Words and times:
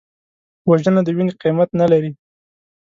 وژنه 0.69 1.01
د 1.03 1.07
وینې 1.15 1.33
قیمت 1.41 1.69
نه 1.79 1.85
لري 1.91 2.11